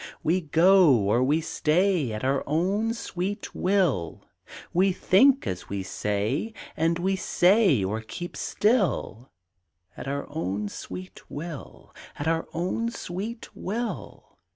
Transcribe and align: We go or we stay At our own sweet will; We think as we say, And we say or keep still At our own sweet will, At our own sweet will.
We 0.23 0.41
go 0.41 0.91
or 0.95 1.21
we 1.23 1.41
stay 1.41 2.11
At 2.11 2.23
our 2.23 2.43
own 2.47 2.95
sweet 2.95 3.53
will; 3.53 4.23
We 4.73 4.93
think 4.93 5.45
as 5.45 5.69
we 5.69 5.83
say, 5.83 6.55
And 6.75 6.97
we 6.97 7.15
say 7.15 7.83
or 7.83 8.01
keep 8.01 8.35
still 8.35 9.29
At 9.95 10.07
our 10.07 10.25
own 10.27 10.69
sweet 10.69 11.29
will, 11.29 11.93
At 12.17 12.27
our 12.27 12.47
own 12.51 12.89
sweet 12.89 13.55
will. 13.55 14.39